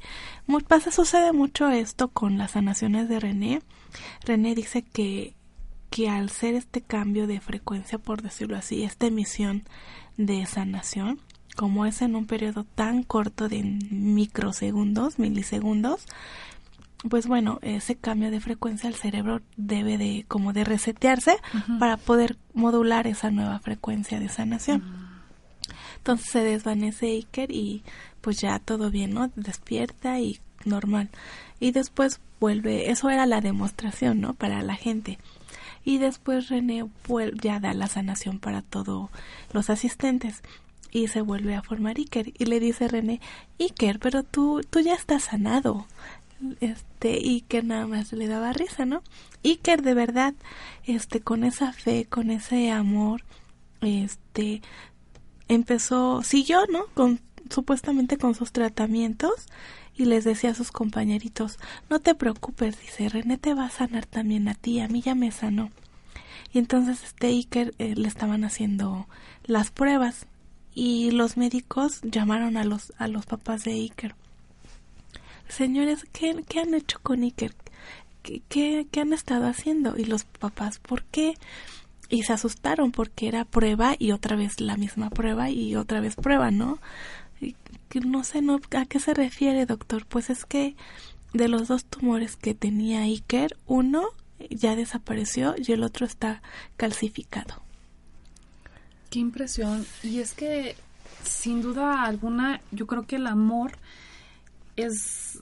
[0.67, 3.61] pasa, sucede mucho esto con las sanaciones de René.
[4.25, 5.36] René dice que
[5.91, 9.63] que al ser este cambio de frecuencia, por decirlo así, esta emisión
[10.15, 11.19] de sanación,
[11.55, 16.05] como es en un periodo tan corto de microsegundos, milisegundos,
[17.09, 21.37] pues bueno, ese cambio de frecuencia el cerebro debe de como de resetearse
[21.79, 24.83] para poder modular esa nueva frecuencia de sanación.
[25.97, 27.83] Entonces se desvanece Iker y
[28.21, 29.29] pues ya todo bien, ¿no?
[29.35, 31.09] Despierta y normal.
[31.59, 34.33] Y después vuelve, eso era la demostración, ¿no?
[34.33, 35.17] Para la gente
[35.83, 36.85] y después René
[37.41, 39.09] ya da la sanación para todos
[39.51, 40.43] los asistentes
[40.91, 43.21] y se vuelve a formar Iker y le dice René,
[43.59, 45.85] Iker, pero tú, tú ya estás sanado.
[46.59, 49.03] Este, Iker nada más le daba risa, ¿no?
[49.43, 50.33] Iker de verdad,
[50.85, 53.23] este, con esa fe, con ese amor,
[53.81, 54.61] este,
[55.47, 56.85] empezó, siguió, ¿no?
[56.93, 59.47] Con, supuestamente con sus tratamientos
[59.95, 61.57] y les decía a sus compañeritos,
[61.89, 65.15] no te preocupes, dice, René te va a sanar también a ti, a mí ya
[65.15, 65.69] me sanó.
[66.53, 69.07] Y entonces este Iker eh, le estaban haciendo
[69.45, 70.27] las pruebas
[70.74, 74.15] y los médicos llamaron a los, a los papás de Iker.
[75.47, 77.53] Señores, ¿qué, qué han hecho con Iker?
[78.24, 79.97] ¿Qué, ¿Qué, han estado haciendo?
[79.97, 81.34] Y los papás, ¿por qué?
[82.09, 86.15] Y se asustaron porque era prueba y otra vez la misma prueba y otra vez
[86.15, 86.80] prueba, ¿no?
[87.41, 87.55] Y,
[88.05, 90.05] no sé, no, ¿a qué se refiere, doctor?
[90.05, 90.76] Pues es que
[91.34, 94.09] de los dos tumores que tenía Iker, uno
[94.49, 96.41] ya desapareció y el otro está
[96.78, 97.61] calcificado.
[99.12, 99.86] Qué impresión.
[100.01, 100.76] Y es que,
[101.24, 103.74] sin duda alguna, yo creo que el amor
[104.76, 105.39] es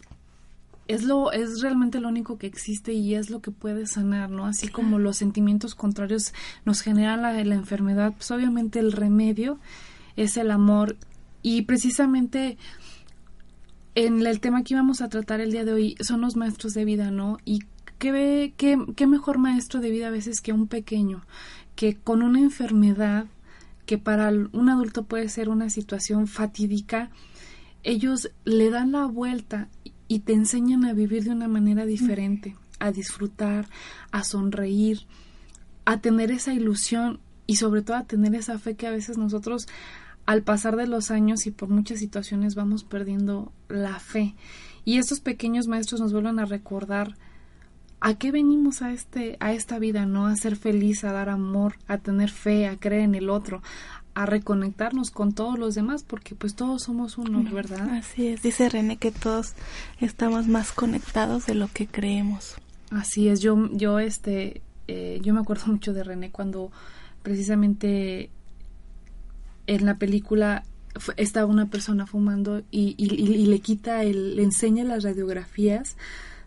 [0.88, 4.48] es lo es realmente lo único que existe y es lo que puede sanar, ¿no?
[4.48, 6.34] Así como los sentimientos contrarios
[6.66, 9.60] nos generan la, la enfermedad, pues obviamente el remedio
[10.16, 10.98] es el amor
[11.44, 12.58] y precisamente
[13.94, 16.86] en el tema que íbamos a tratar el día de hoy son los maestros de
[16.86, 17.38] vida, ¿no?
[17.46, 17.60] Y
[18.00, 21.22] qué, qué, qué mejor maestro de vida a veces que un pequeño,
[21.76, 23.28] que con una enfermedad
[23.90, 27.10] que para un adulto puede ser una situación fatídica,
[27.82, 29.68] ellos le dan la vuelta
[30.08, 33.68] y te enseñan a vivir de una manera diferente, a disfrutar,
[34.12, 35.08] a sonreír,
[35.86, 39.68] a tener esa ilusión y sobre todo a tener esa fe que a veces nosotros
[40.28, 44.36] al pasar de los años y por muchas situaciones vamos perdiendo la fe.
[44.86, 47.16] Y estos pequeños maestros nos vuelven a recordar
[48.02, 50.28] a qué venimos a este a esta vida, ¿no?
[50.28, 53.62] A ser feliz, a dar amor, a tener fe, a creer en el otro,
[54.14, 57.90] a reconectarnos con todos los demás, porque pues todos somos uno, ¿verdad?
[57.92, 59.54] Así es, dice René que todos
[60.00, 62.56] estamos más conectados de lo que creemos.
[62.92, 66.72] Así es, yo, yo este, eh, yo me acuerdo mucho de René cuando
[67.22, 68.30] precisamente
[69.68, 70.64] en la película
[71.18, 75.96] estaba una persona fumando y, y, y le quita, el, le enseña las radiografías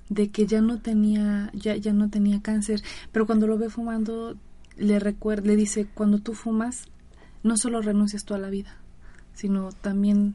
[0.08, 2.82] de que ya no tenía ya ya no tenía cáncer.
[3.12, 4.36] Pero cuando lo ve fumando
[4.76, 6.84] le recuerda le dice cuando tú fumas
[7.42, 8.76] no solo renuncias tú a la vida
[9.34, 10.34] sino también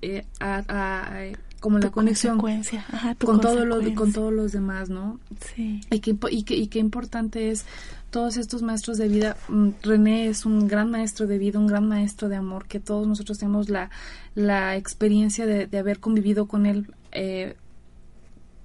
[0.00, 1.24] eh, a, a,
[1.60, 5.20] como la conexión con todo lo con todos los demás no
[5.54, 5.80] sí.
[5.90, 7.64] Y qué y qué, y qué importante es
[8.10, 11.88] todos estos maestros de vida mm, René es un gran maestro de vida un gran
[11.88, 13.90] maestro de amor que todos nosotros tenemos la
[14.34, 17.56] la experiencia de, de haber convivido con él eh,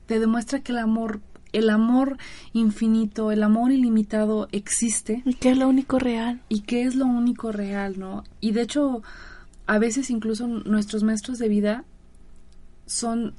[0.07, 1.21] te demuestra que el amor
[1.53, 2.17] el amor
[2.53, 5.23] infinito, el amor ilimitado existe.
[5.25, 6.41] Y que es lo único real.
[6.49, 8.23] Y que es lo único real, ¿no?
[8.41, 9.01] Y de hecho,
[9.65, 11.85] a veces incluso nuestros maestros de vida
[12.85, 13.33] son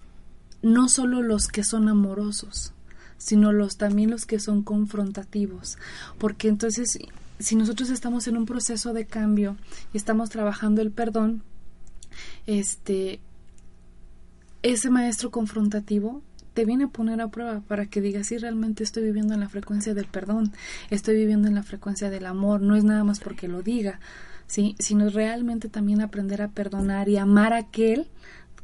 [0.62, 2.72] no solo los que son amorosos,
[3.18, 5.78] sino los también los que son confrontativos.
[6.18, 6.98] Porque entonces,
[7.38, 9.56] si nosotros estamos en un proceso de cambio
[9.92, 11.42] y estamos trabajando el perdón,
[12.46, 13.20] este
[14.62, 16.20] ese maestro confrontativo
[16.59, 19.48] te viene a poner a prueba para que digas si realmente estoy viviendo en la
[19.48, 20.50] frecuencia del perdón,
[20.90, 24.00] estoy viviendo en la frecuencia del amor, no es nada más porque lo diga,
[24.48, 24.74] ¿sí?
[24.80, 28.09] sino realmente también aprender a perdonar y amar a aquel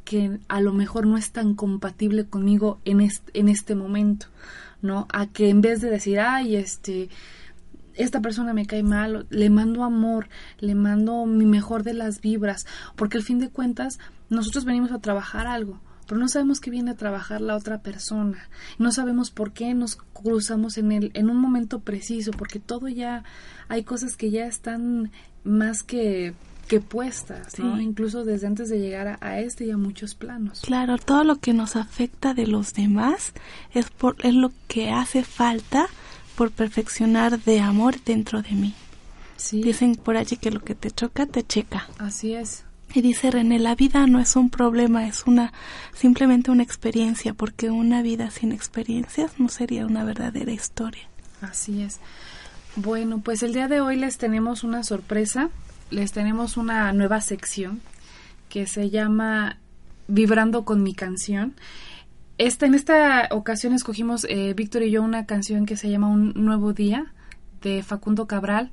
[0.03, 4.25] que a lo mejor no es tan compatible conmigo en este, en este momento,
[4.81, 5.07] ¿no?
[5.13, 7.07] A que en vez de decir, ay, este,
[7.93, 10.27] esta persona me cae mal, le mando amor,
[10.59, 12.65] le mando mi mejor de las vibras,
[12.97, 16.91] porque al fin de cuentas nosotros venimos a trabajar algo, pero no sabemos qué viene
[16.91, 18.49] a trabajar la otra persona.
[18.77, 23.23] No sabemos por qué nos cruzamos en el en un momento preciso, porque todo ya
[23.67, 25.11] hay cosas que ya están
[25.43, 26.33] más que
[26.67, 27.79] que puestas, ¿no?
[27.79, 30.61] Incluso desde antes de llegar a, a, este y a muchos planos.
[30.61, 33.33] Claro, todo lo que nos afecta de los demás
[33.71, 35.87] es por es lo que hace falta
[36.35, 38.73] por perfeccionar de amor dentro de mí.
[39.37, 39.61] Sí.
[39.61, 41.87] Dicen por allí que lo que te choca te checa.
[41.97, 42.64] Así es.
[42.95, 45.51] Y dice René, la vida no es un problema, es una
[45.93, 51.03] simplemente una experiencia, porque una vida sin experiencias no sería una verdadera historia.
[51.41, 51.99] Así es.
[52.77, 55.49] Bueno, pues el día de hoy les tenemos una sorpresa,
[55.91, 57.81] les tenemos una nueva sección
[58.47, 59.57] que se llama
[60.07, 61.53] Vibrando con mi canción.
[62.37, 66.31] Esta, en esta ocasión escogimos eh, Víctor y yo una canción que se llama Un
[66.33, 67.11] Nuevo Día
[67.61, 68.71] de Facundo Cabral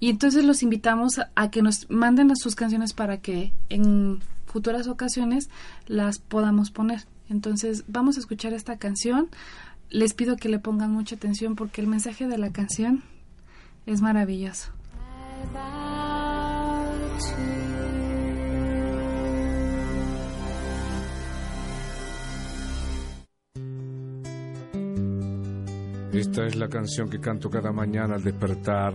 [0.00, 5.48] y entonces los invitamos a, que nos manden sus canciones para que en futuras ocasiones
[5.86, 7.06] las podamos poner.
[7.28, 9.28] Entonces vamos a escuchar esta canción.
[9.90, 13.02] Les pido que le pongan mucha atención porque el mensaje de la canción
[13.86, 14.72] es maravilloso.
[26.12, 28.94] Esta es la canción que canto cada mañana al despertar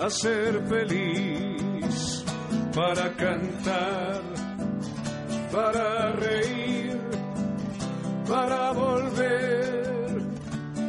[0.00, 2.24] a ser feliz,
[2.74, 4.22] para cantar,
[5.52, 6.98] para reír,
[8.26, 10.22] para volver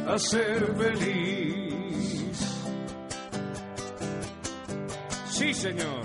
[0.08, 2.38] a ser feliz.
[5.26, 6.02] Sí, Señor.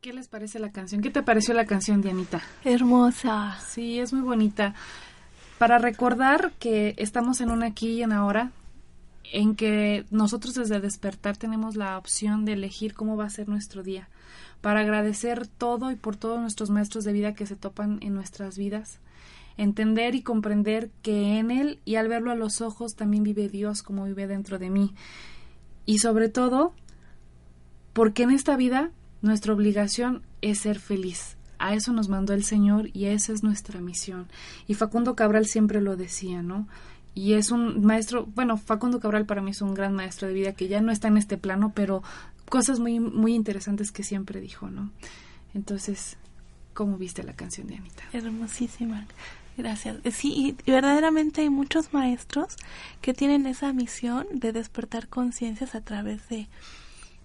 [0.00, 1.00] ¿Qué les parece la canción?
[1.00, 2.42] ¿Qué te pareció la canción, Dianita?
[2.64, 3.56] Hermosa.
[3.66, 4.74] Sí, es muy bonita.
[5.58, 8.50] Para recordar que estamos en un aquí y en ahora,
[9.32, 13.82] en que nosotros desde despertar tenemos la opción de elegir cómo va a ser nuestro
[13.82, 14.08] día,
[14.60, 18.56] para agradecer todo y por todos nuestros maestros de vida que se topan en nuestras
[18.56, 19.00] vidas,
[19.56, 23.82] entender y comprender que en Él y al verlo a los ojos también vive Dios
[23.82, 24.94] como vive dentro de mí.
[25.86, 26.72] Y sobre todo,
[27.92, 28.90] porque en esta vida
[29.22, 33.80] nuestra obligación es ser feliz, a eso nos mandó el Señor y esa es nuestra
[33.80, 34.28] misión.
[34.66, 36.68] Y Facundo Cabral siempre lo decía, ¿no?
[37.14, 40.52] Y es un maestro, bueno, Facundo Cabral para mí es un gran maestro de vida
[40.52, 42.02] que ya no está en este plano, pero
[42.48, 44.90] cosas muy, muy interesantes que siempre dijo, ¿no?
[45.54, 46.16] Entonces,
[46.72, 48.02] ¿cómo viste la canción de Anita?
[48.12, 49.06] Hermosísima.
[49.56, 49.98] Gracias.
[50.12, 52.56] Sí, y verdaderamente hay muchos maestros
[53.00, 56.48] que tienen esa misión de despertar conciencias a través de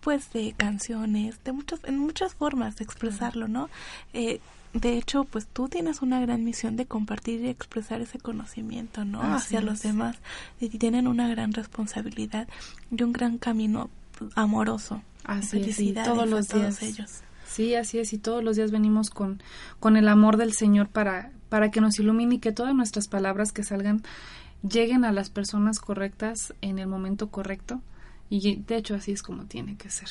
[0.01, 3.69] pues de canciones, de muchas en muchas formas de expresarlo, ¿no?
[4.13, 4.39] Eh,
[4.73, 9.21] de hecho, pues tú tienes una gran misión de compartir y expresar ese conocimiento, ¿no?
[9.21, 10.17] Hacia los demás
[10.59, 12.47] y tienen una gran responsabilidad
[12.91, 13.89] y un gran camino
[14.35, 15.01] amoroso.
[15.23, 17.21] Así es, todos los días ellos.
[17.47, 19.41] Sí, así es, y todos los días venimos con,
[19.79, 23.51] con el amor del Señor para, para que nos ilumine y que todas nuestras palabras
[23.51, 24.03] que salgan
[24.61, 27.81] lleguen a las personas correctas en el momento correcto.
[28.29, 30.09] Y de hecho así es como tiene que ser.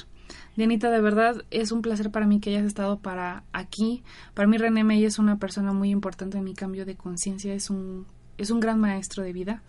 [0.56, 4.02] Dianita, de verdad es un placer para mí que hayas estado para aquí.
[4.34, 7.70] Para mí René May es una persona muy importante en mi cambio de conciencia, es
[7.70, 8.06] un,
[8.38, 9.62] es un gran maestro de vida.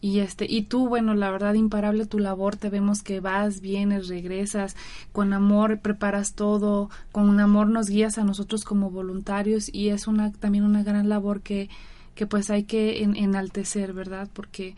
[0.00, 4.06] Y este, y tú, bueno, la verdad, imparable tu labor, te vemos que vas, vienes,
[4.06, 4.76] regresas,
[5.10, 10.30] con amor preparas todo, con amor nos guías a nosotros como voluntarios, y es una,
[10.32, 11.68] también una gran labor que,
[12.14, 14.28] que pues hay que enaltecer, ¿verdad?
[14.32, 14.76] Porque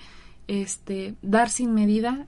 [0.48, 2.26] este, dar sin medida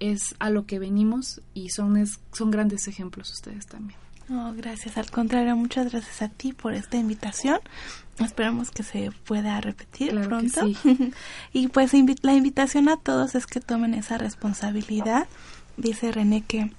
[0.00, 3.98] es a lo que venimos y son, son grandes ejemplos ustedes también.
[4.30, 4.98] Oh, gracias.
[4.98, 7.60] Al contrario, muchas gracias a ti por esta invitación.
[8.18, 10.60] Esperamos que se pueda repetir pronto.
[11.52, 11.92] y pues
[12.22, 15.28] la invitación a todos es que tomen esa responsabilidad.
[15.76, 16.70] Dice René que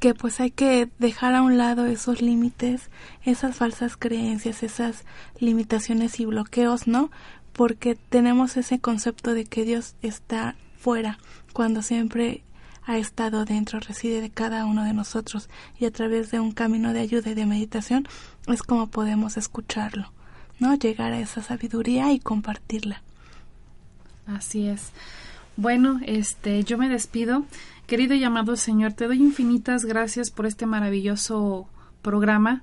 [0.00, 2.90] que pues hay que dejar a un lado esos límites,
[3.24, 5.04] esas falsas creencias, esas
[5.38, 7.10] limitaciones y bloqueos, ¿no?
[7.54, 11.18] Porque tenemos ese concepto de que Dios está fuera,
[11.54, 12.42] cuando siempre
[12.84, 15.48] ha estado dentro, reside de cada uno de nosotros
[15.80, 18.06] y a través de un camino de ayuda y de meditación
[18.48, 20.12] es como podemos escucharlo,
[20.58, 20.74] ¿no?
[20.74, 23.02] Llegar a esa sabiduría y compartirla.
[24.26, 24.90] Así es.
[25.56, 27.46] Bueno, este, yo me despido.
[27.86, 31.66] Querido y amado Señor, te doy infinitas gracias por este maravilloso
[32.02, 32.62] programa,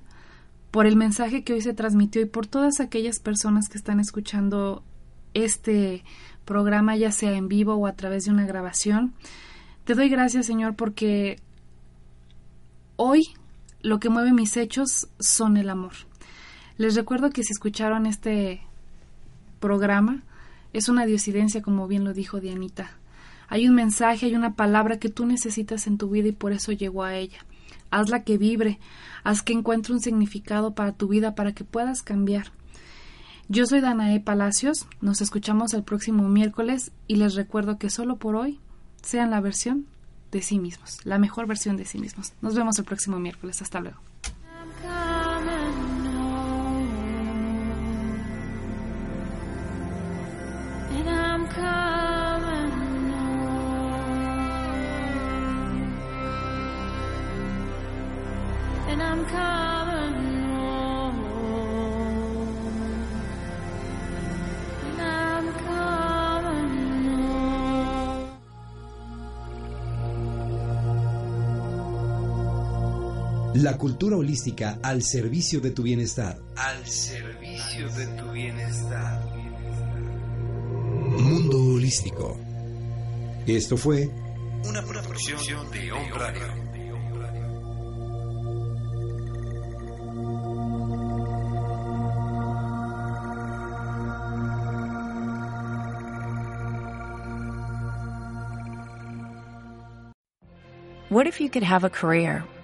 [0.70, 4.84] por el mensaje que hoy se transmitió y por todas aquellas personas que están escuchando
[5.34, 6.04] este
[6.44, 9.14] programa, ya sea en vivo o a través de una grabación.
[9.84, 11.38] Te doy gracias, Señor, porque
[12.96, 13.22] hoy
[13.80, 15.92] lo que mueve mis hechos son el amor.
[16.78, 18.62] Les recuerdo que si escucharon este
[19.60, 20.22] programa,
[20.72, 22.90] es una diosidencia, como bien lo dijo Dianita.
[23.48, 26.72] Hay un mensaje, hay una palabra que tú necesitas en tu vida y por eso
[26.72, 27.44] llegó a ella.
[27.90, 28.78] Hazla que vibre,
[29.22, 32.52] haz que encuentre un significado para tu vida, para que puedas cambiar.
[33.48, 38.36] Yo soy Danae Palacios, nos escuchamos el próximo miércoles y les recuerdo que solo por
[38.36, 38.60] hoy
[39.02, 39.86] sean la versión
[40.30, 42.32] de sí mismos, la mejor versión de sí mismos.
[42.40, 43.60] Nos vemos el próximo miércoles.
[43.60, 43.98] Hasta luego.
[73.62, 76.36] La cultura holística al servicio de tu bienestar.
[76.56, 79.22] Al servicio de tu bienestar.
[81.20, 82.36] Mundo holístico.
[83.46, 84.10] Esto fue
[84.64, 86.42] una producción de On Radio.
[101.10, 102.42] What if you could have a career